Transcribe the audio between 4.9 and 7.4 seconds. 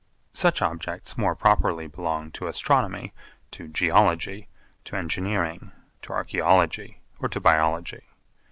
Engineering, to Archaeology, or to